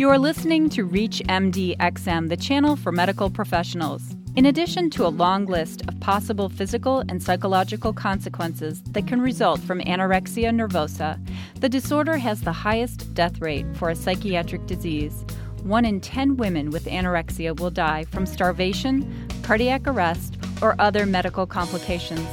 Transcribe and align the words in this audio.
You 0.00 0.08
are 0.08 0.18
listening 0.18 0.70
to 0.70 0.86
Reach 0.86 1.20
MD 1.28 1.76
XM, 1.76 2.30
the 2.30 2.36
channel 2.38 2.74
for 2.74 2.90
medical 2.90 3.28
professionals. 3.28 4.16
In 4.34 4.46
addition 4.46 4.88
to 4.92 5.06
a 5.06 5.12
long 5.12 5.44
list 5.44 5.82
of 5.88 6.00
possible 6.00 6.48
physical 6.48 7.00
and 7.10 7.22
psychological 7.22 7.92
consequences 7.92 8.80
that 8.92 9.06
can 9.06 9.20
result 9.20 9.60
from 9.60 9.78
anorexia 9.80 10.54
nervosa, 10.54 11.22
the 11.56 11.68
disorder 11.68 12.16
has 12.16 12.40
the 12.40 12.50
highest 12.50 13.12
death 13.12 13.42
rate 13.42 13.66
for 13.76 13.90
a 13.90 13.94
psychiatric 13.94 14.64
disease. 14.66 15.22
One 15.64 15.84
in 15.84 16.00
10 16.00 16.38
women 16.38 16.70
with 16.70 16.86
anorexia 16.86 17.60
will 17.60 17.68
die 17.68 18.04
from 18.04 18.24
starvation, 18.24 19.28
cardiac 19.42 19.86
arrest, 19.86 20.38
or 20.62 20.76
other 20.78 21.04
medical 21.04 21.46
complications. 21.46 22.26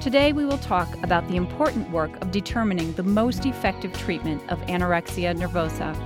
Today, 0.00 0.32
we 0.32 0.44
will 0.44 0.58
talk 0.58 0.88
about 1.02 1.26
the 1.26 1.34
important 1.34 1.90
work 1.90 2.14
of 2.22 2.30
determining 2.30 2.92
the 2.92 3.02
most 3.02 3.44
effective 3.44 3.92
treatment 3.94 4.40
of 4.52 4.60
anorexia 4.66 5.36
nervosa. 5.36 5.96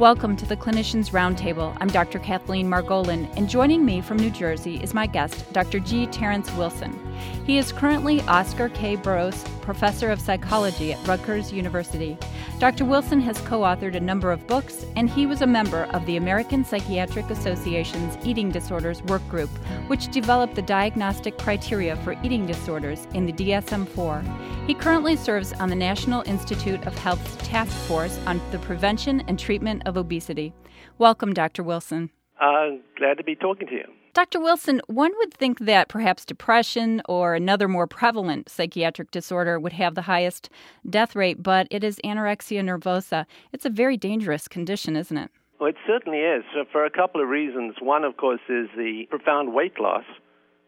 Welcome 0.00 0.34
to 0.38 0.46
the 0.46 0.56
Clinicians 0.56 1.12
Roundtable. 1.12 1.76
I'm 1.80 1.86
Dr. 1.86 2.18
Kathleen 2.18 2.68
Margolin, 2.68 3.32
and 3.36 3.48
joining 3.48 3.84
me 3.84 4.00
from 4.00 4.16
New 4.16 4.30
Jersey 4.30 4.82
is 4.82 4.92
my 4.92 5.06
guest, 5.06 5.52
Dr. 5.52 5.78
G. 5.78 6.08
Terence 6.08 6.50
Wilson. 6.54 6.98
He 7.46 7.58
is 7.58 7.70
currently 7.70 8.20
Oscar 8.22 8.70
K. 8.70 8.96
Buros 8.96 9.44
Professor 9.62 10.10
of 10.10 10.20
Psychology 10.20 10.92
at 10.92 11.06
Rutgers 11.06 11.52
University. 11.52 12.18
Dr. 12.64 12.86
Wilson 12.86 13.20
has 13.20 13.38
co 13.42 13.60
authored 13.60 13.94
a 13.94 14.00
number 14.00 14.32
of 14.32 14.46
books, 14.46 14.86
and 14.96 15.10
he 15.10 15.26
was 15.26 15.42
a 15.42 15.46
member 15.46 15.82
of 15.92 16.06
the 16.06 16.16
American 16.16 16.64
Psychiatric 16.64 17.28
Association's 17.28 18.16
Eating 18.24 18.50
Disorders 18.50 19.02
Work 19.02 19.20
Group, 19.28 19.50
which 19.86 20.10
developed 20.10 20.54
the 20.54 20.62
diagnostic 20.62 21.36
criteria 21.36 21.94
for 21.96 22.16
eating 22.22 22.46
disorders 22.46 23.06
in 23.12 23.26
the 23.26 23.34
DSM 23.34 23.86
4. 23.88 24.24
He 24.66 24.72
currently 24.72 25.14
serves 25.14 25.52
on 25.52 25.68
the 25.68 25.76
National 25.76 26.22
Institute 26.22 26.86
of 26.86 26.96
Health's 26.96 27.36
Task 27.46 27.76
Force 27.86 28.18
on 28.26 28.40
the 28.50 28.58
Prevention 28.60 29.22
and 29.28 29.38
Treatment 29.38 29.82
of 29.84 29.98
Obesity. 29.98 30.54
Welcome, 30.96 31.34
Dr. 31.34 31.62
Wilson. 31.62 32.08
Uh, 32.40 32.78
glad 32.96 33.18
to 33.18 33.24
be 33.24 33.34
talking 33.34 33.66
to 33.66 33.74
you. 33.74 34.03
Dr. 34.14 34.38
Wilson, 34.38 34.80
one 34.86 35.10
would 35.18 35.34
think 35.34 35.58
that 35.58 35.88
perhaps 35.88 36.24
depression 36.24 37.02
or 37.08 37.34
another 37.34 37.66
more 37.66 37.88
prevalent 37.88 38.48
psychiatric 38.48 39.10
disorder 39.10 39.58
would 39.58 39.72
have 39.72 39.96
the 39.96 40.02
highest 40.02 40.48
death 40.88 41.16
rate, 41.16 41.42
but 41.42 41.66
it 41.68 41.82
is 41.82 41.98
anorexia 42.04 42.62
nervosa. 42.62 43.26
It's 43.52 43.66
a 43.66 43.70
very 43.70 43.96
dangerous 43.96 44.46
condition, 44.46 44.94
isn't 44.94 45.16
it? 45.16 45.32
Well, 45.58 45.70
it 45.70 45.76
certainly 45.84 46.20
is, 46.20 46.44
so 46.54 46.64
for 46.70 46.84
a 46.84 46.90
couple 46.90 47.20
of 47.20 47.28
reasons. 47.28 47.74
One, 47.80 48.04
of 48.04 48.16
course, 48.16 48.40
is 48.48 48.68
the 48.76 49.08
profound 49.10 49.52
weight 49.52 49.80
loss, 49.80 50.04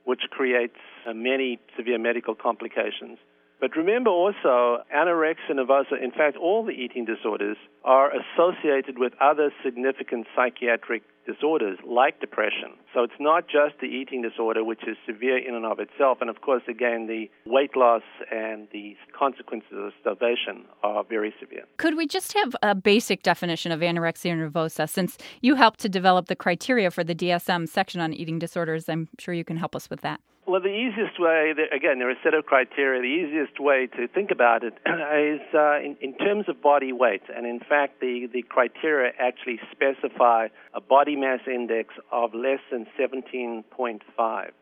which 0.03 0.23
creates 0.31 0.79
uh, 1.09 1.15
many 1.15 1.61
severe 1.77 2.01
medical 2.01 2.35
complications. 2.35 3.19
But 3.61 3.75
remember 3.75 4.11
also, 4.11 4.85
anorexia 4.95 5.53
nervosa, 5.53 6.03
in 6.03 6.11
fact, 6.11 6.37
all 6.37 6.65
the 6.65 6.73
eating 6.73 7.05
disorders 7.07 7.57
are 7.85 8.11
associated 8.11 8.99
with 8.99 9.13
other 9.21 9.51
significant 9.65 10.27
psychiatric 10.37 11.03
disorders 11.27 11.79
like 11.85 12.21
depression. 12.21 12.77
So 12.95 13.03
it's 13.03 13.19
not 13.19 13.49
just 13.49 13.81
the 13.81 13.87
eating 13.87 14.23
disorder, 14.23 14.63
which 14.63 14.83
is 14.87 14.97
severe 15.07 15.39
in 15.39 15.55
and 15.55 15.65
of 15.67 15.81
itself. 15.81 16.19
And 16.21 16.31
of 16.31 16.41
course, 16.41 16.63
again, 16.69 17.07
the 17.07 17.29
weight 17.51 17.77
loss 17.77 18.03
and 18.31 18.69
the 18.73 18.97
consequences 19.19 19.73
of 19.73 19.93
starvation 20.01 20.67
are 20.83 21.03
very 21.03 21.35
severe. 21.41 21.65
Could 21.79 21.97
we 21.97 22.07
just 22.07 22.35
have 22.35 22.55
a 22.63 22.75
basic 22.75 23.23
definition 23.23 23.73
of 23.73 23.81
anorexia 23.81 24.37
nervosa? 24.37 24.89
Since 24.89 25.19
you 25.41 25.57
helped 25.57 25.81
to 25.81 25.89
develop 25.89 26.27
the 26.27 26.37
criteria 26.37 26.91
for 26.91 27.03
the 27.03 27.15
DSM 27.15 27.69
section 27.69 28.01
on 28.01 28.13
eating 28.13 28.39
disorders, 28.39 28.89
I'm 28.89 29.09
sure 29.19 29.35
you 29.35 29.45
can 29.45 29.57
help 29.57 29.75
us 29.75 29.91
with 29.91 30.03
that. 30.03 30.21
Well, 30.47 30.61
the 30.61 30.69
easiest 30.69 31.19
way, 31.19 31.53
again, 31.75 31.99
there 31.99 32.07
are 32.09 32.13
a 32.13 32.23
set 32.23 32.33
of 32.33 32.47
criteria. 32.47 33.03
The 33.03 33.27
easiest 33.27 33.59
way 33.59 33.89
to 33.97 34.07
think 34.07 34.31
about 34.31 34.63
it 34.63 34.75
is 34.87 35.41
uh, 35.53 35.81
in, 35.81 35.97
in, 36.01 36.15
terms 36.19 36.45
of 36.49 36.63
body 36.63 36.93
weight. 36.93 37.23
And 37.35 37.45
in 37.45 37.59
fact, 37.59 37.99
the, 38.01 38.29
the 38.33 38.43
criteria 38.43 39.11
actually 39.19 39.59
specify 39.73 40.47
a 40.73 40.81
body 40.81 41.17
mass 41.17 41.41
index 41.53 41.95
of 42.13 42.33
less 42.33 42.61
than 42.71 42.87
17.5. 42.97 44.03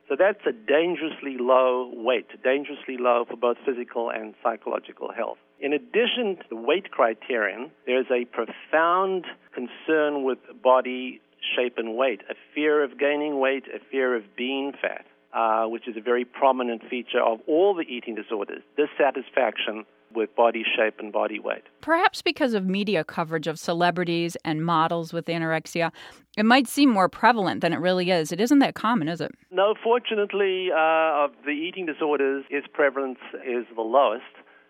So 0.09 0.17
that's 0.19 0.41
a 0.47 0.53
dangerously 0.53 1.37
low 1.39 1.93
weight, 1.93 2.29
dangerously 2.43 2.97
low 2.99 3.27
for 3.29 3.37
both 3.37 3.59
physical 3.67 4.09
and 4.09 4.33
psychological 4.43 5.13
health. 5.13 5.37
In 5.61 5.75
addition 5.75 6.37
to 6.37 6.45
the 6.49 6.57
weight 6.57 6.93
criterion, 6.93 7.71
there's 7.85 8.11
a 8.11 8.25
profound 8.25 9.27
concern 9.53 10.25
with 10.25 10.39
body 10.63 11.21
shape 11.55 11.75
and 11.77 11.95
weight, 11.95 12.23
a 12.31 12.35
fear 12.55 12.83
of 12.83 12.99
gaining 12.99 13.39
weight, 13.39 13.65
a 13.69 13.79
fear 13.91 14.17
of 14.17 14.23
being 14.35 14.73
fat 14.81 15.05
uh, 15.35 15.65
which 15.65 15.89
is 15.89 15.97
a 15.97 16.01
very 16.01 16.25
prominent 16.25 16.83
feature 16.89 17.21
of 17.21 17.41
all 17.47 17.75
the 17.75 17.83
eating 17.83 18.15
disorders, 18.15 18.63
dissatisfaction 18.77 19.85
with 20.15 20.35
body 20.37 20.65
shape 20.77 20.95
and 21.01 21.13
body 21.13 21.41
weight. 21.41 21.65
Perhaps 21.81 22.23
because 22.23 22.55
of 22.55 22.65
media 22.67 23.03
coverage 23.03 23.47
of 23.47 23.59
celebrities 23.59 24.37
and 24.45 24.65
models 24.65 25.13
with 25.13 25.27
anorexia, 25.27 25.91
it 26.37 26.45
might 26.45 26.69
seem 26.69 26.89
more 26.89 27.09
prevalent 27.09 27.61
than 27.61 27.73
it 27.73 27.81
really 27.81 28.11
is. 28.11 28.31
It 28.31 28.41
isn't 28.41 28.61
that 28.61 28.75
common, 28.75 29.09
is 29.09 29.21
it? 29.21 29.33
No, 29.51 29.75
fortunately, 29.83 30.69
uh, 30.71 31.25
of 31.25 31.33
the 31.45 31.51
eating 31.51 31.87
disorders, 31.87 32.45
its 32.49 32.67
prevalence 32.73 33.19
is 33.45 33.65
the 33.75 33.83
lowest. 33.83 34.23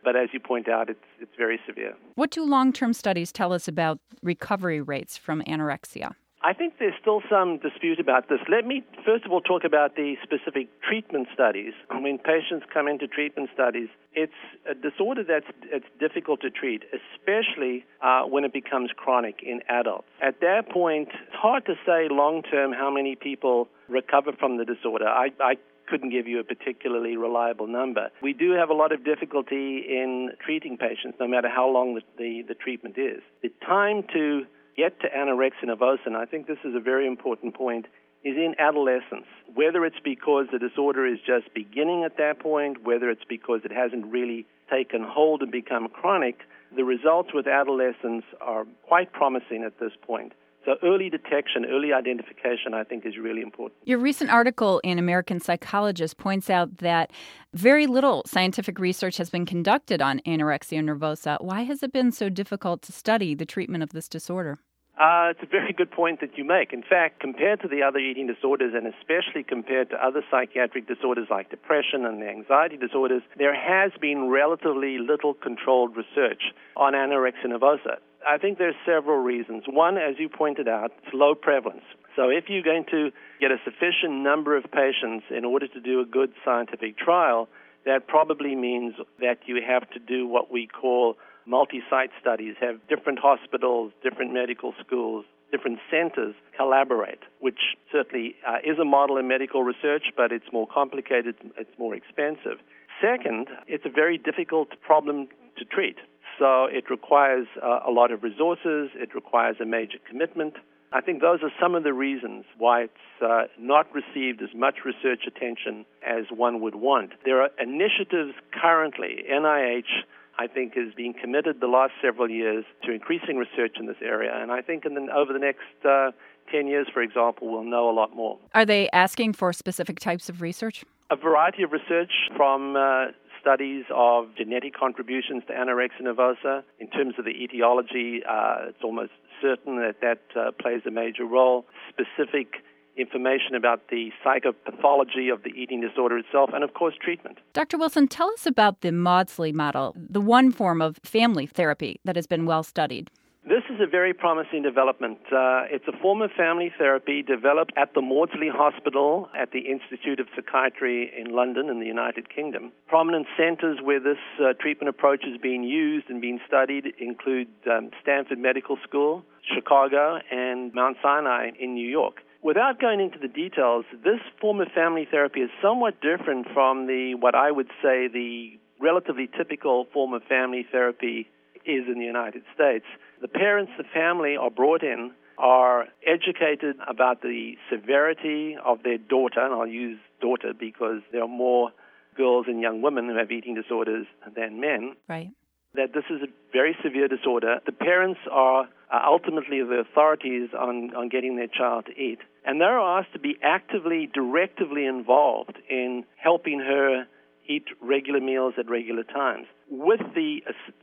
But 0.03 0.17
as 0.17 0.29
you 0.33 0.41
point 0.41 0.69
out, 0.69 0.91
it's, 0.91 1.01
it's 1.19 1.33
very 1.37 1.59
severe. 1.67 1.95
What 2.15 2.31
do 2.31 2.45
long 2.45 2.73
term 2.73 2.93
studies 2.93 3.33
tell 3.33 3.53
us 3.53 3.67
about 3.69 4.01
recovery 4.23 4.81
rates 4.81 5.17
from 5.17 5.43
anorexia? 5.43 6.15
I 6.45 6.53
think 6.53 6.75
there's 6.79 6.95
still 7.01 7.23
some 7.31 7.57
dispute 7.57 7.99
about 7.99 8.29
this. 8.29 8.39
Let 8.51 8.67
me 8.67 8.85
first 9.07 9.25
of 9.25 9.33
all 9.33 9.41
talk 9.41 9.65
about 9.65 9.97
the 9.97 10.17
specific 10.23 10.69
treatment 10.87 11.29
studies. 11.33 11.73
When 11.91 12.19
patients 12.19 12.67
come 12.73 12.87
into 12.87 13.07
treatment 13.09 13.49
studies, 13.55 13.89
it's 14.13 14.33
a 14.69 14.75
disorder 14.75 15.25
that's 15.27 15.47
it's 15.73 15.87
difficult 15.99 16.43
to 16.43 16.51
treat, 16.51 16.83
especially 16.93 17.87
uh, 18.03 18.25
when 18.25 18.45
it 18.45 18.53
becomes 18.53 18.91
chronic 18.95 19.37
in 19.43 19.61
adults. 19.71 20.07
At 20.23 20.41
that 20.41 20.69
point, 20.69 21.09
it's 21.09 21.35
hard 21.35 21.65
to 21.65 21.77
say 21.87 22.09
long 22.11 22.43
term 22.43 22.73
how 22.73 22.91
many 22.91 23.17
people 23.17 23.69
recover 23.89 24.33
from 24.39 24.59
the 24.59 24.67
disorder. 24.67 25.09
I, 25.09 25.31
I 25.41 25.55
couldn't 25.89 26.11
give 26.11 26.27
you 26.27 26.41
a 26.41 26.45
particularly 26.45 27.17
reliable 27.17 27.67
number. 27.67 28.11
We 28.23 28.35
do 28.35 28.53
have 28.53 28.69
a 28.69 28.75
lot 28.75 28.93
of 28.93 29.03
difficulty 29.03 29.85
in 29.89 30.31
treating 30.45 30.77
patients, 30.77 31.17
no 31.19 31.27
matter 31.27 31.49
how 31.49 31.69
long 31.71 31.95
the, 31.95 32.03
the, 32.19 32.43
the 32.49 32.55
treatment 32.55 32.99
is. 32.99 33.23
The 33.43 33.51
time 33.67 34.05
to 34.13 34.45
get 34.77 35.01
to 35.01 35.09
anorexia 35.09 35.67
nervosa, 35.67 36.07
and 36.07 36.17
I 36.17 36.25
think 36.25 36.47
this 36.47 36.59
is 36.65 36.75
a 36.75 36.81
very 36.81 37.07
important 37.07 37.55
point, 37.55 37.87
is 38.25 38.37
in 38.37 38.55
adolescence. 38.59 39.27
Whether 39.55 39.85
it's 39.85 40.01
because 40.03 40.47
the 40.53 40.59
disorder 40.59 41.07
is 41.07 41.19
just 41.27 41.53
beginning 41.55 42.05
at 42.05 42.17
that 42.17 42.39
point, 42.39 42.85
whether 42.85 43.11
it's 43.11 43.25
because 43.29 43.61
it 43.65 43.73
hasn't 43.73 44.07
really 44.07 44.47
taken 44.71 45.05
hold 45.05 45.43
and 45.43 45.53
become 45.53 45.89
chronic, 45.89 46.41
the 46.75 46.85
results 46.85 47.31
with 47.35 47.47
adolescents 47.47 48.27
are 48.41 48.65
quite 48.89 49.13
promising 49.13 49.63
at 49.65 49.79
this 49.79 49.93
point. 50.03 50.33
So 50.65 50.77
early 50.83 51.11
detection, 51.11 51.67
early 51.67 51.93
identification, 51.93 52.73
I 52.73 52.85
think, 52.85 53.05
is 53.05 53.15
really 53.19 53.43
important. 53.43 53.81
Your 53.85 53.99
recent 53.99 54.31
article 54.31 54.81
in 54.83 54.99
American 54.99 55.39
Psychologist 55.39 56.17
points 56.17 56.49
out 56.49 56.79
that 56.79 57.11
very 57.53 57.87
little 57.87 58.23
scientific 58.27 58.79
research 58.79 59.19
has 59.19 59.29
been 59.29 59.45
conducted 59.45 60.01
on 60.01 60.21
anorexia 60.27 60.83
nervosa. 60.83 61.37
Why 61.41 61.63
has 61.63 61.83
it 61.83 61.93
been 61.93 62.13
so 62.13 62.29
difficult 62.29 62.81
to 62.83 62.93
study 62.93 63.35
the 63.35 63.45
treatment 63.45 63.83
of 63.83 63.91
this 63.91 64.09
disorder? 64.09 64.59
Uh, 64.97 65.31
it's 65.31 65.43
a 65.43 65.47
very 65.47 65.73
good 65.73 65.91
point 65.91 66.21
that 66.21 66.39
you 66.39 66.45
make. 66.45 66.73
In 66.73 66.83
fact, 66.83 67.19
compared 67.19 67.61
to 67.63 67.69
the 67.69 67.83
other 67.83 67.99
eating 67.99 68.29
disorders, 68.29 68.75
and 68.77 68.87
especially 68.87 69.43
compared 69.43 69.91
to 69.91 69.97
other 69.97 70.23
psychiatric 70.31 70.87
disorders 70.87 71.27
like 71.31 71.51
depression 71.51 72.07
and 72.07 72.23
anxiety 72.23 72.77
disorders, 72.77 73.23
there 73.37 73.55
has 73.55 73.91
been 74.01 74.29
relatively 74.29 74.99
little 74.99 75.35
controlled 75.35 75.97
research 75.97 76.55
on 76.77 76.93
anorexia 76.93 77.47
nervosa. 77.47 77.99
I 78.27 78.39
think 78.39 78.59
there's 78.59 78.75
several 78.87 79.19
reasons. 79.19 79.65
One, 79.69 79.97
as 79.99 80.17
you 80.19 80.29
pointed 80.29 80.69
out, 80.69 80.93
it's 81.03 81.15
low 81.15 81.35
prevalence. 81.35 81.85
So 82.17 82.29
if 82.29 82.45
you're 82.49 82.63
going 82.63 82.85
to 82.91 83.11
get 83.41 83.51
a 83.51 83.57
sufficient 83.65 84.23
number 84.23 84.57
of 84.57 84.65
patients 84.65 85.27
in 85.31 85.45
order 85.45 85.67
to 85.69 85.81
do 85.81 86.01
a 86.01 86.05
good 86.05 86.33
scientific 86.45 86.97
trial, 86.97 87.49
that 87.85 88.07
probably 88.07 88.55
means 88.55 88.95
that 89.21 89.39
you 89.47 89.61
have 89.67 89.89
to 89.91 89.99
do 89.99 90.27
what 90.27 90.51
we 90.51 90.67
call 90.67 91.17
multi-site 91.47 92.11
studies, 92.21 92.55
have 92.61 92.77
different 92.89 93.19
hospitals, 93.19 93.93
different 94.03 94.33
medical 94.33 94.73
schools, 94.85 95.25
different 95.51 95.79
centers 95.91 96.35
collaborate, 96.57 97.21
which 97.41 97.77
certainly 97.93 98.35
uh, 98.47 98.57
is 98.65 98.79
a 98.79 98.85
model 98.85 99.19
in 99.19 99.29
medical 99.29 99.63
research, 99.63 100.05
but 100.17 100.33
it's 100.33 100.51
more 100.53 100.67
complicated, 100.67 101.35
it's 101.59 101.79
more 101.79 101.95
expensive. 101.95 102.59
Second, 103.01 103.49
it's 103.67 103.85
a 103.85 103.91
very 103.91 104.17
difficult 104.17 104.69
problem 104.81 105.29
to 105.59 105.65
treat. 105.65 105.97
So 106.39 106.67
it 106.67 106.91
requires 106.91 107.47
uh, 107.63 107.81
a 107.87 107.91
lot 107.91 108.11
of 108.11 108.23
resources, 108.23 108.91
it 108.95 109.15
requires 109.15 109.57
a 109.61 109.65
major 109.65 109.99
commitment. 110.09 110.55
I 110.93 111.01
think 111.01 111.21
those 111.21 111.41
are 111.43 111.51
some 111.61 111.75
of 111.75 111.83
the 111.83 111.93
reasons 111.93 112.45
why 112.57 112.83
it's 112.83 113.23
uh, 113.23 113.45
not 113.59 113.87
received 113.93 114.43
as 114.43 114.51
much 114.55 114.77
research 114.85 115.23
attention 115.27 115.85
as 116.07 116.27
one 116.31 116.61
would 116.61 116.77
want. 116.77 117.11
There 117.25 117.43
are 117.43 117.51
initiatives 117.59 118.35
currently, 118.53 119.25
NIH 119.31 120.05
I 120.39 120.47
think 120.47 120.73
is 120.77 120.93
being 120.95 121.15
committed 121.15 121.61
the 121.61 121.69
last 121.69 121.93
several 122.03 122.29
years 122.29 122.65
to 122.85 122.93
increasing 122.93 123.37
research 123.37 123.77
in 123.79 123.87
this 123.87 123.97
area. 124.03 124.33
And 124.35 124.51
I 124.51 124.63
think 124.63 124.85
in 124.85 124.95
the, 124.95 125.07
over 125.15 125.33
the 125.33 125.39
next 125.39 125.61
uh, 125.85 126.11
10 126.51 126.67
years, 126.67 126.89
for 126.93 127.03
example, 127.03 127.51
we'll 127.51 127.65
know 127.65 127.89
a 127.89 127.93
lot 127.93 128.15
more. 128.15 128.39
Are 128.53 128.65
they 128.65 128.89
asking 128.91 129.35
for 129.35 129.53
specific 129.53 130.01
types 130.01 130.29
of 130.29 130.43
research? 130.43 130.85
A 131.11 131.17
variety 131.17 131.63
of 131.63 131.73
research 131.73 132.11
from 132.37 132.77
uh, 132.77 133.07
studies 133.45 133.85
of 133.95 134.35
genetic 134.37 134.73
contributions 134.75 135.43
to 135.47 135.53
anorexia 135.53 136.03
nervosa. 136.03 136.63
In 136.81 136.89
terms 136.89 137.15
of 137.19 137.27
the 137.27 137.31
etiology, 137.31 138.23
uh, 138.29 138.71
it's 138.71 138.83
almost 138.83 139.13
certain 139.43 139.77
that 139.77 140.01
that 140.01 140.23
uh, 140.35 140.51
plays 140.61 140.81
a 140.87 140.91
major 140.91 141.27
role. 141.27 141.67
Specific 141.91 142.63
information 142.97 143.55
about 143.57 143.89
the 143.91 144.11
psychopathology 144.25 145.33
of 145.33 145.43
the 145.43 145.51
eating 145.51 145.81
disorder 145.81 146.17
itself, 146.17 146.51
and 146.55 146.65
of 146.65 146.75
course, 146.75 146.95
treatment. 147.03 147.39
Dr. 147.53 147.77
Wilson, 147.77 148.09
tell 148.09 148.31
us 148.31 148.47
about 148.47 148.81
the 148.81 148.93
Maudsley 148.93 149.53
model, 149.53 149.95
the 149.97 150.21
one 150.21 150.53
form 150.53 150.81
of 150.81 150.99
family 151.03 151.47
therapy 151.47 152.01
that 152.05 152.17
has 152.17 152.27
been 152.27 152.47
well 152.47 152.63
studied. 152.63 153.11
This 153.47 153.63
is 153.69 153.79
a 153.79 153.87
very 153.87 154.15
promising 154.15 154.63
development. 154.63 155.19
Uh, 155.31 155.69
it's 155.69 155.85
a 155.87 155.93
form 156.01 156.23
of 156.23 156.31
family 156.31 156.73
therapy 156.79 157.21
developed 157.21 157.75
at 157.77 157.93
the 157.93 158.01
Maudsley 158.01 158.49
Hospital 158.49 159.29
at 159.39 159.51
the 159.53 159.69
Institute 159.69 160.19
of 160.19 160.29
Psychiatry 160.35 161.13
in 161.15 161.31
London 161.31 161.69
in 161.69 161.79
the 161.79 161.85
United 161.85 162.35
Kingdom. 162.35 162.73
Prominent 162.89 163.27
centers 163.37 163.81
where 163.83 164.01
this 164.01 164.17
uh, 164.41 164.55
treatment 164.59 164.89
approach 164.89 165.25
is 165.25 165.37
being 165.43 165.63
used 165.63 166.09
and 166.09 166.23
being 166.23 166.41
studied 166.49 166.87
include 166.99 167.49
um, 167.71 167.91
Stanford 168.01 168.39
Medical 168.39 168.79
School, 168.83 169.23
Chicago, 169.55 170.21
and 170.31 170.73
Mount 170.73 170.97
Sinai 171.03 171.51
in 171.61 171.75
New 171.75 171.89
York. 171.89 172.23
Without 172.41 172.81
going 172.81 172.99
into 172.99 173.19
the 173.19 173.29
details, 173.29 173.85
this 173.93 174.21
form 174.41 174.63
of 174.63 174.69
family 174.75 175.07
therapy 175.11 175.41
is 175.41 175.51
somewhat 175.61 176.01
different 176.01 176.47
from 176.55 176.87
the 176.87 177.15
what 177.21 177.35
I 177.35 177.51
would 177.51 177.69
say 177.83 178.09
the 178.09 178.59
relatively 178.81 179.29
typical 179.37 179.87
form 179.93 180.15
of 180.15 180.23
family 180.23 180.67
therapy 180.73 181.29
is 181.67 181.85
in 181.89 181.99
the 181.99 182.05
United 182.05 182.43
States. 182.55 182.85
The 183.25 183.29
parents, 183.29 183.73
the 183.79 183.85
family 183.85 184.37
are 184.37 184.51
brought 184.51 184.83
in, 184.83 185.13
are 185.39 185.87
educated 186.07 186.77
about 186.87 187.23
the 187.23 187.55
severity 187.73 188.55
of 188.63 188.83
their 188.83 188.99
daughter, 188.99 189.41
and 189.41 189.55
I'll 189.55 189.67
use 189.67 189.99
daughter 190.21 190.53
because 190.53 191.01
there 191.11 191.23
are 191.23 191.29
more 191.29 191.71
girls 192.19 192.45
and 192.49 192.61
young 192.61 192.83
women 192.83 193.09
who 193.09 193.17
have 193.17 193.33
eating 193.33 193.55
disorders 193.55 194.07
than 194.37 194.61
men. 194.61 194.97
Right. 195.09 195.31
That 195.73 195.95
this 195.95 196.05
is 196.11 196.21
a 196.21 196.27
very 196.53 196.77
severe 196.85 197.09
disorder. 197.09 197.61
The 197.65 197.73
parents 197.73 198.21
are 198.31 198.69
ultimately 198.93 199.63
the 199.63 199.83
authorities 199.91 200.51
on, 200.53 200.95
on 200.95 201.09
getting 201.09 201.37
their 201.37 201.49
child 201.49 201.87
to 201.87 201.93
eat. 201.93 202.19
And 202.45 202.61
they're 202.61 202.79
asked 202.79 203.15
to 203.15 203.19
be 203.19 203.39
actively, 203.43 204.07
directively 204.13 204.85
involved 204.85 205.57
in 205.71 206.05
helping 206.23 206.61
her 206.61 207.07
eat 207.49 207.65
regular 207.81 208.21
meals 208.21 208.55
at 208.59 208.69
regular 208.69 209.05
times 209.05 209.47
with 209.71 210.01
the, 210.15 210.41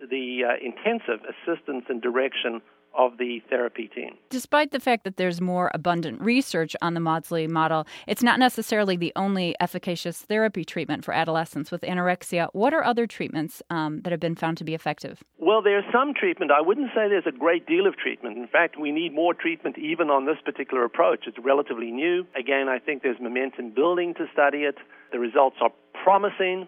the 0.09 0.41
uh, 0.47 0.53
intensive 0.65 1.25
assistance 1.25 1.85
and 1.89 2.01
direction 2.01 2.61
of 2.97 3.17
the 3.17 3.41
therapy 3.49 3.89
team. 3.93 4.17
Despite 4.29 4.71
the 4.71 4.79
fact 4.79 5.03
that 5.05 5.17
there's 5.17 5.39
more 5.39 5.71
abundant 5.73 6.21
research 6.21 6.75
on 6.81 6.93
the 6.93 6.99
Maudsley 6.99 7.47
model, 7.47 7.87
it's 8.07 8.23
not 8.23 8.39
necessarily 8.39 8.97
the 8.97 9.13
only 9.15 9.55
efficacious 9.59 10.19
therapy 10.19 10.65
treatment 10.65 11.05
for 11.05 11.13
adolescents 11.13 11.71
with 11.71 11.81
anorexia. 11.81 12.49
What 12.53 12.73
are 12.73 12.83
other 12.83 13.07
treatments 13.07 13.61
um, 13.69 14.01
that 14.01 14.11
have 14.11 14.19
been 14.19 14.35
found 14.35 14.57
to 14.57 14.63
be 14.63 14.73
effective? 14.73 15.23
Well, 15.37 15.61
there's 15.61 15.85
some 15.91 16.13
treatment. 16.13 16.51
I 16.51 16.61
wouldn't 16.61 16.89
say 16.89 17.07
there's 17.07 17.23
a 17.25 17.37
great 17.37 17.65
deal 17.65 17.87
of 17.87 17.97
treatment. 17.97 18.37
In 18.37 18.47
fact, 18.47 18.79
we 18.79 18.91
need 18.91 19.13
more 19.13 19.33
treatment 19.33 19.77
even 19.77 20.09
on 20.09 20.25
this 20.25 20.37
particular 20.43 20.83
approach. 20.83 21.25
It's 21.27 21.37
relatively 21.39 21.91
new. 21.91 22.25
Again, 22.37 22.67
I 22.67 22.79
think 22.79 23.03
there's 23.03 23.19
momentum 23.21 23.71
building 23.71 24.13
to 24.15 24.25
study 24.33 24.59
it. 24.59 24.75
The 25.11 25.19
results 25.19 25.57
are 25.61 25.71
promising 26.03 26.67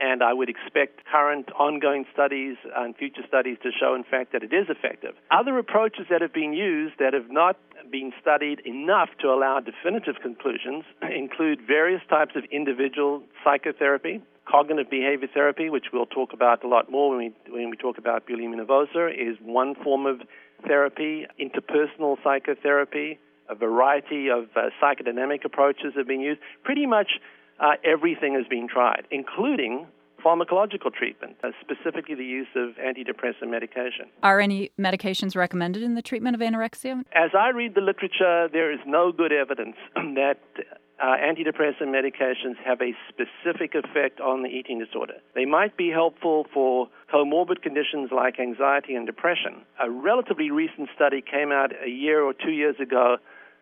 and 0.00 0.22
I 0.22 0.32
would 0.32 0.48
expect 0.48 1.00
current 1.10 1.50
ongoing 1.58 2.04
studies 2.12 2.56
and 2.76 2.96
future 2.96 3.22
studies 3.28 3.58
to 3.62 3.70
show, 3.70 3.94
in 3.94 4.02
fact, 4.02 4.32
that 4.32 4.42
it 4.42 4.52
is 4.52 4.66
effective. 4.68 5.14
Other 5.30 5.56
approaches 5.58 6.06
that 6.10 6.20
have 6.20 6.32
been 6.32 6.52
used 6.52 6.94
that 6.98 7.14
have 7.14 7.30
not 7.30 7.56
been 7.90 8.12
studied 8.20 8.60
enough 8.66 9.10
to 9.20 9.28
allow 9.28 9.60
definitive 9.60 10.16
conclusions 10.22 10.84
include 11.02 11.60
various 11.66 12.02
types 12.10 12.32
of 12.34 12.44
individual 12.50 13.22
psychotherapy, 13.44 14.20
cognitive 14.50 14.90
behavior 14.90 15.28
therapy, 15.32 15.70
which 15.70 15.86
we'll 15.92 16.06
talk 16.06 16.32
about 16.32 16.64
a 16.64 16.68
lot 16.68 16.90
more 16.90 17.16
when 17.16 17.18
we, 17.18 17.52
when 17.52 17.70
we 17.70 17.76
talk 17.76 17.98
about 17.98 18.26
bulimia 18.26 18.56
nervosa, 18.56 19.12
is 19.12 19.36
one 19.42 19.74
form 19.76 20.06
of 20.06 20.22
therapy, 20.66 21.26
interpersonal 21.40 22.16
psychotherapy, 22.24 23.18
a 23.48 23.54
variety 23.54 24.28
of 24.28 24.44
uh, 24.56 24.70
psychodynamic 24.82 25.44
approaches 25.44 25.92
have 25.96 26.08
been 26.08 26.20
used. 26.20 26.40
Pretty 26.64 26.86
much 26.86 27.20
uh, 27.60 27.72
everything 27.84 28.36
is 28.36 28.46
being 28.48 28.68
tried, 28.68 29.06
including 29.10 29.86
pharmacological 30.24 30.92
treatment, 30.92 31.36
uh, 31.44 31.50
specifically 31.60 32.14
the 32.14 32.24
use 32.24 32.48
of 32.56 32.70
antidepressant 32.76 33.50
medication. 33.50 34.06
Are 34.22 34.40
any 34.40 34.70
medications 34.78 35.36
recommended 35.36 35.82
in 35.82 35.94
the 35.94 36.02
treatment 36.02 36.34
of 36.34 36.40
anorexia? 36.40 37.04
As 37.12 37.30
I 37.38 37.50
read 37.50 37.74
the 37.74 37.82
literature, 37.82 38.48
there 38.50 38.72
is 38.72 38.80
no 38.86 39.12
good 39.12 39.32
evidence 39.32 39.76
that 39.94 40.38
uh, 41.02 41.16
antidepressant 41.16 41.88
medications 41.88 42.56
have 42.64 42.80
a 42.80 42.94
specific 43.08 43.74
effect 43.74 44.20
on 44.20 44.42
the 44.42 44.48
eating 44.48 44.78
disorder. 44.78 45.14
They 45.34 45.44
might 45.44 45.76
be 45.76 45.90
helpful 45.90 46.46
for 46.54 46.88
comorbid 47.12 47.62
conditions 47.62 48.10
like 48.14 48.40
anxiety 48.40 48.94
and 48.94 49.04
depression. 49.04 49.62
A 49.82 49.90
relatively 49.90 50.50
recent 50.50 50.88
study 50.94 51.20
came 51.20 51.52
out 51.52 51.72
a 51.84 51.90
year 51.90 52.22
or 52.22 52.32
two 52.32 52.52
years 52.52 52.76
ago 52.80 53.16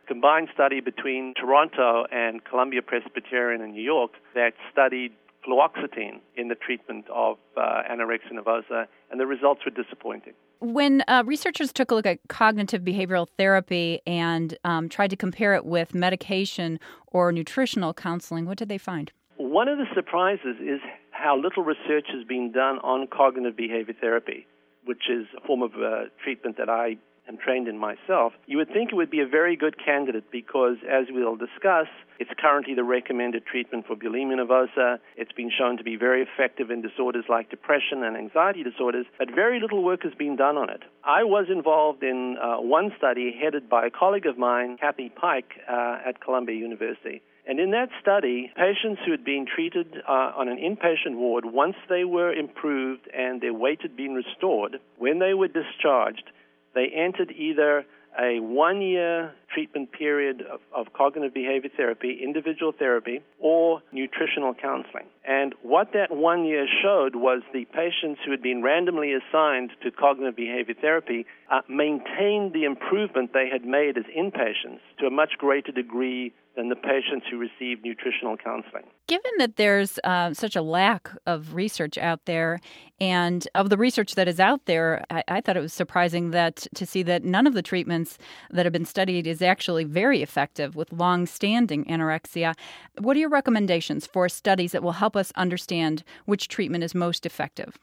combined 0.07 0.49
study 0.55 0.81
between 0.81 1.35
Toronto 1.35 2.05
and 2.11 2.45
Columbia 2.45 2.83
Presbyterian 2.83 3.61
in 3.63 3.73
New 3.73 3.83
York 3.83 4.13
that 4.35 4.53
studied 4.71 5.13
fluoxetine 5.47 6.21
in 6.37 6.49
the 6.49 6.55
treatment 6.55 7.05
of 7.13 7.37
uh, 7.57 7.83
anorexia 7.91 8.33
nervosa, 8.33 8.87
and 9.11 9.21
the 9.21 9.27
results 9.27 9.63
were 9.65 9.71
disappointing. 9.71 10.35
When 10.61 11.03
uh, 11.09 11.25
researchers 11.27 11.73
took 11.73 11.91
a 11.91 11.95
look 11.95 12.07
at 12.07 12.21
cognitive 12.29 12.83
behavioral 12.83 13.27
therapy 13.37 14.01
and 14.07 14.57
um, 14.65 14.89
tried 14.89 15.11
to 15.11 15.17
compare 15.17 15.55
it 15.55 15.65
with 15.65 15.95
medication 15.95 16.79
or 17.09 17.33
nutritional 17.33 17.93
counseling, 17.93 18.47
what 18.47 18.59
did 18.59 18.69
they 18.69 18.79
find? 18.79 19.13
One 19.37 19.69
of 19.69 19.79
the 19.79 19.87
surprises 19.95 20.57
is 20.61 20.81
how 21.11 21.37
little 21.37 21.65
research 21.65 22.07
has 22.15 22.25
been 22.25 22.53
done 22.53 22.79
on 22.79 23.09
cognitive 23.09 23.57
behavior 23.57 23.95
therapy, 24.01 24.47
which 24.85 25.11
is 25.11 25.27
a 25.37 25.45
form 25.47 25.63
of 25.63 25.73
uh, 25.75 26.05
treatment 26.23 26.57
that 26.59 26.69
I 26.69 26.97
am 27.29 27.39
trained 27.39 27.69
in 27.69 27.79
myself, 27.79 28.33
you 28.47 28.57
would 28.59 28.69
think 28.69 28.91
it 28.93 28.97
would 28.97 29.11
be 29.11 29.21
a 29.21 29.27
very 29.27 29.57
good 29.57 29.77
candidate 29.83 30.31
because, 30.31 30.77
as 30.89 31.07
we'll 31.11 31.37
discuss, 31.37 31.87
it's 32.19 32.31
currently 32.39 32.75
the 32.75 32.85
recommended 32.85 33.47
treatment 33.47 33.87
for 33.87 33.97
bulimia 33.97 34.37
nervosa. 34.37 34.99
It's 35.17 35.33
been 35.33 35.51
shown 35.57 35.77
to 35.79 35.85
be 35.85 35.97
very 35.97 36.23
effective 36.23 36.71
in 36.71 36.83
disorders 36.83 37.25
like 37.29 37.51
depression 37.51 38.03
and 38.03 38.17
anxiety 38.17 38.63
disorders, 38.63 39.07
but 39.19 39.29
very 39.35 39.61
little 39.61 39.83
work 39.83 40.03
has 40.03 40.15
been 40.15 40.37
done 40.37 40.57
on 40.57 40.71
it. 40.71 40.83
I 41.05 41.25
was 41.25 41.47
involved 41.51 42.03
in 42.03 42.37
uh, 42.41 42.61
one 42.61 42.93
study 42.99 43.35
headed 43.41 43.69
by 43.69 43.87
a 43.87 43.91
colleague 43.91 44.27
of 44.27 44.39
mine, 44.39 44.77
Kathy 44.81 45.09
Pike, 45.09 45.53
uh, 45.69 45.99
at 46.07 46.21
Columbia 46.21 46.57
University. 46.57 47.23
And 47.45 47.59
in 47.59 47.73
that 47.73 47.89
study, 48.01 48.53
patients 48.55 49.01
who 49.05 49.11
had 49.11 49.25
been 49.25 49.47
treated 49.53 49.97
uh, 50.09 50.33
on 50.37 50.49
an 50.49 50.59
inpatient 50.59 51.17
ward, 51.17 51.45
once 51.45 51.75
they 51.89 52.05
were 52.05 52.33
improved 52.33 53.09
and 53.13 53.41
their 53.41 53.53
weight 53.53 53.83
had 53.83 53.97
been 53.97 54.15
restored, 54.15 54.79
when 54.97 55.19
they 55.19 55.35
were 55.35 55.49
discharged, 55.49 56.31
they 56.75 56.89
entered 56.89 57.31
either 57.31 57.85
a 58.21 58.41
one 58.41 58.83
year 58.83 59.33
treatment 59.53 59.91
period 59.93 60.43
of, 60.43 60.61
of, 60.75 60.93
cognitive 60.93 61.33
behavior 61.33 61.71
therapy, 61.77 62.21
individual 62.23 62.73
therapy, 62.79 63.21
or 63.39 63.83
nutritional 63.93 64.55
counseling. 64.55 65.07
And 65.27 65.55
what 65.63 65.93
that 65.95 66.11
one 66.11 66.45
year 66.45 66.67
showed 66.83 67.17
was 67.17 67.43
the 67.53 67.65
patients 67.67 68.21
who 68.25 68.31
had 68.31 68.43
been 68.43 68.63
randomly 68.63 69.13
assigned 69.15 69.71
to 69.83 69.91
cognitive 69.91 70.37
behavior 70.37 70.75
therapy 70.81 71.27
uh, 71.53 71.61
maintained 71.69 72.55
the 72.55 72.65
improvement 72.65 73.33
they 73.35 73.49
had 73.53 73.65
made 73.65 73.99
as 73.99 74.05
inpatients 74.17 74.81
to 74.99 75.07
a 75.07 75.11
much 75.11 75.33
greater 75.37 75.71
degree 75.71 76.33
than 76.57 76.71
the 76.71 76.77
patients 76.77 77.27
who 77.31 77.39
received 77.39 77.85
nutritional 77.85 78.37
counseling. 78.37 78.85
Given 79.07 79.31
that 79.39 79.57
there's 79.57 79.99
uh, 80.05 80.33
such 80.33 80.57
a 80.57 80.63
lack 80.63 81.11
of 81.27 81.55
research 81.55 81.99
out 81.99 82.25
there, 82.25 82.61
and 83.01 83.47
of 83.55 83.69
the 83.69 83.77
research 83.77 84.15
that 84.15 84.29
is 84.29 84.41
out 84.41 84.65
there, 84.65 85.05
I, 85.11 85.23
I 85.29 85.41
thought 85.41 85.57
it 85.57 85.61
was 85.61 85.73
surprising 85.75 86.31
that 86.31 86.67
to 86.75 86.87
see 86.87 87.03
that 87.05 87.23
none 87.23 87.47
of 87.47 87.55
the 87.55 87.63
treatments 87.63 88.17
that 88.51 88.65
have 88.65 88.73
been 88.73 88.87
studied 88.87 89.27
is 89.27 89.43
actually 89.43 89.85
very 89.85 90.23
effective 90.23 90.75
with 90.75 90.93
long-standing 90.93 91.85
anorexia. 91.85 92.55
What 92.99 93.17
are 93.17 93.21
your 93.21 93.29
recommendations 93.29 94.07
for 94.07 94.29
studies 94.29 94.73
that 94.73 94.83
will 94.83 94.93
help 94.93 95.17
us 95.17 95.33
understand 95.37 96.03
which 96.25 96.49
treatment 96.49 96.85
is 96.85 96.95
most 96.95 97.27
effective? 97.27 97.79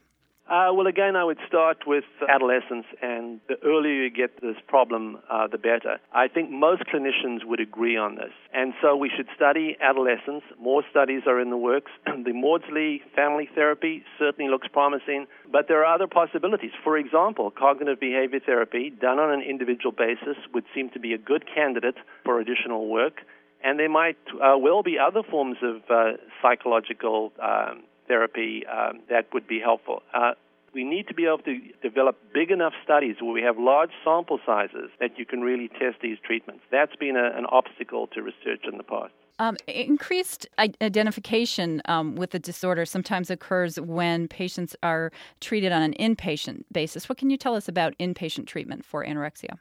Uh, 0.50 0.74
well, 0.74 0.88
again, 0.88 1.16
I 1.16 1.24
would 1.24 1.38
start 1.48 1.86
with 1.86 2.06
adolescence, 2.28 2.88
and 3.04 3.40
the 3.48 3.58
earlier 3.64 3.94
you 3.94 4.10
get 4.10 4.42
this 4.42 4.56
problem, 4.68 5.20
uh, 5.30 5.46
the 5.46 5.60
better. 5.60 6.00
I 6.12 6.28
think 6.28 6.50
most 6.50 6.82
clinicians 6.92 7.46
would 7.46 7.60
agree 7.60 7.96
on 7.96 8.16
this. 8.16 8.34
And 8.52 8.74
so 8.82 8.96
we 8.96 9.12
should 9.16 9.28
study 9.36 9.78
adolescence. 9.80 10.42
More 10.60 10.82
studies 10.90 11.22
are 11.28 11.40
in 11.40 11.52
the 11.52 11.58
works. 11.58 11.92
the 12.06 12.34
Maudsley 12.34 13.04
family 13.16 13.48
therapy 13.54 14.04
certainly 14.18 14.50
looks 14.50 14.68
promising, 14.74 15.28
but 15.52 15.68
there 15.68 15.86
are 15.86 15.94
other 15.94 16.08
possibilities. 16.08 16.72
For 16.84 16.98
example, 16.98 17.52
cognitive 17.52 18.00
behavior 18.00 18.40
therapy 18.44 18.90
done 18.90 19.20
on 19.20 19.32
an 19.32 19.44
individual 19.44 19.92
basis 19.92 20.38
would 20.52 20.66
seem 20.74 20.90
to 20.92 21.00
be 21.00 21.14
a 21.14 21.20
good 21.20 21.46
candidate 21.46 21.98
for 22.26 22.40
additional 22.40 22.88
work. 22.88 23.22
And 23.64 23.80
there 23.80 23.90
might 23.90 24.18
uh, 24.34 24.58
well 24.58 24.84
be 24.84 24.98
other 24.98 25.22
forms 25.24 25.58
of 25.62 25.82
uh, 25.90 26.18
psychological 26.42 27.34
um, 27.42 27.84
therapy 28.08 28.64
um, 28.68 29.02
that 29.10 29.34
would 29.34 29.48
be 29.48 29.60
helpful. 29.60 30.02
Uh, 30.14 30.32
we 30.74 30.84
need 30.84 31.08
to 31.08 31.14
be 31.14 31.26
able 31.26 31.40
to 31.40 31.60
develop 31.82 32.18
big 32.34 32.52
enough 32.52 32.74
studies 32.84 33.16
where 33.22 33.32
we 33.32 33.42
have 33.42 33.58
large 33.58 33.92
sample 34.04 34.40
sizes 34.46 34.90
that 35.00 35.18
you 35.18 35.26
can 35.26 35.42
really 35.42 35.68
test 35.68 35.98
these 36.02 36.18
treatments. 36.24 36.64
That's 36.72 36.96
been 36.96 37.16
a, 37.16 37.38
an 37.38 37.46
obstacle 37.46 38.08
to 38.08 38.22
research 38.22 38.66
in 38.72 38.78
the 38.78 38.84
past. 38.84 39.14
Um, 39.40 39.56
increased 39.68 40.48
identification 40.60 41.82
um, 41.86 42.16
with 42.16 42.32
the 42.32 42.40
disorder 42.40 42.86
sometimes 42.86 43.30
occurs 43.30 43.80
when 43.80 44.28
patients 44.28 44.76
are 44.84 45.12
treated 45.40 45.72
on 45.72 45.82
an 45.82 45.94
inpatient 45.94 46.66
basis. 46.74 47.08
What 47.08 47.18
can 47.18 47.30
you 47.30 47.38
tell 47.38 47.56
us 47.56 47.70
about 47.70 47.98
inpatient 48.00 48.48
treatment 48.48 48.84
for 48.84 49.06
anorexia? 49.06 49.58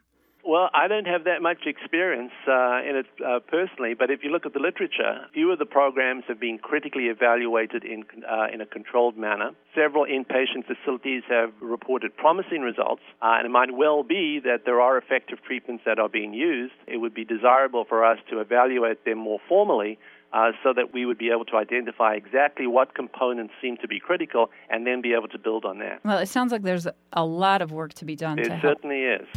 Well, 0.49 0.71
I 0.73 0.87
don't 0.87 1.05
have 1.05 1.25
that 1.25 1.43
much 1.43 1.67
experience 1.67 2.31
uh, 2.47 2.81
in 2.81 2.95
it 2.95 3.05
uh, 3.23 3.37
personally, 3.39 3.93
but 3.93 4.09
if 4.09 4.23
you 4.23 4.31
look 4.31 4.47
at 4.47 4.53
the 4.53 4.59
literature, 4.59 5.27
few 5.31 5.51
of 5.51 5.59
the 5.59 5.65
programs 5.67 6.23
have 6.27 6.39
been 6.39 6.57
critically 6.57 7.03
evaluated 7.03 7.83
in, 7.83 8.03
uh, 8.27 8.47
in 8.51 8.59
a 8.59 8.65
controlled 8.65 9.15
manner. 9.15 9.51
Several 9.75 10.05
inpatient 10.05 10.65
facilities 10.65 11.21
have 11.29 11.53
reported 11.61 12.17
promising 12.17 12.61
results, 12.61 13.03
uh, 13.21 13.35
and 13.37 13.45
it 13.45 13.49
might 13.49 13.75
well 13.75 14.01
be 14.01 14.39
that 14.43 14.65
there 14.65 14.81
are 14.81 14.97
effective 14.97 15.37
treatments 15.45 15.83
that 15.85 15.99
are 15.99 16.09
being 16.09 16.33
used. 16.33 16.73
It 16.87 16.97
would 16.97 17.13
be 17.13 17.25
desirable 17.25 17.85
for 17.87 18.03
us 18.03 18.17
to 18.31 18.39
evaluate 18.39 19.05
them 19.05 19.19
more 19.19 19.37
formally 19.47 19.99
uh, 20.33 20.53
so 20.63 20.73
that 20.73 20.91
we 20.95 21.05
would 21.05 21.19
be 21.19 21.29
able 21.29 21.45
to 21.45 21.57
identify 21.57 22.15
exactly 22.15 22.65
what 22.65 22.95
components 22.95 23.53
seem 23.61 23.77
to 23.77 23.87
be 23.87 23.99
critical 23.99 24.49
and 24.71 24.87
then 24.87 24.99
be 24.99 25.13
able 25.13 25.27
to 25.27 25.37
build 25.37 25.63
on 25.63 25.77
that. 25.77 26.03
Well, 26.03 26.17
it 26.17 26.27
sounds 26.27 26.51
like 26.51 26.63
there's 26.63 26.87
a 27.13 27.23
lot 27.23 27.61
of 27.61 27.71
work 27.71 27.93
to 27.93 28.05
be 28.05 28.15
done. 28.15 28.39
It 28.39 28.51
certainly 28.63 29.01
is. 29.03 29.27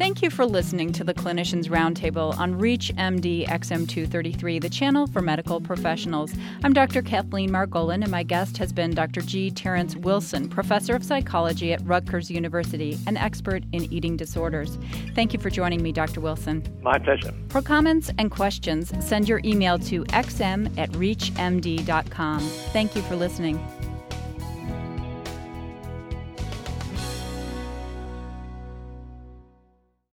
Thank 0.00 0.22
you 0.22 0.30
for 0.30 0.46
listening 0.46 0.92
to 0.94 1.04
the 1.04 1.12
Clinicians 1.12 1.68
Roundtable 1.68 2.34
on 2.38 2.58
ReachMD 2.58 3.46
XM233, 3.46 4.58
the 4.58 4.70
channel 4.70 5.06
for 5.06 5.20
medical 5.20 5.60
professionals. 5.60 6.32
I'm 6.64 6.72
Dr. 6.72 7.02
Kathleen 7.02 7.50
Margolin, 7.50 8.00
and 8.02 8.10
my 8.10 8.22
guest 8.22 8.56
has 8.56 8.72
been 8.72 8.94
Dr. 8.94 9.20
G. 9.20 9.50
Terence 9.50 9.96
Wilson, 9.96 10.48
professor 10.48 10.94
of 10.94 11.04
psychology 11.04 11.74
at 11.74 11.86
Rutgers 11.86 12.30
University, 12.30 12.98
an 13.06 13.18
expert 13.18 13.62
in 13.72 13.92
eating 13.92 14.16
disorders. 14.16 14.78
Thank 15.14 15.34
you 15.34 15.38
for 15.38 15.50
joining 15.50 15.82
me, 15.82 15.92
Dr. 15.92 16.22
Wilson. 16.22 16.64
My 16.80 16.98
pleasure. 16.98 17.34
For 17.50 17.60
comments 17.60 18.10
and 18.16 18.30
questions, 18.30 18.94
send 19.06 19.28
your 19.28 19.42
email 19.44 19.78
to 19.80 20.04
xm 20.04 20.78
at 20.78 20.90
reachmd.com. 20.92 22.40
Thank 22.40 22.96
you 22.96 23.02
for 23.02 23.16
listening. 23.16 23.62